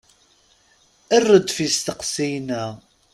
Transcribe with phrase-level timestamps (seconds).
[1.17, 2.65] Err-d f isteqsiyen-a.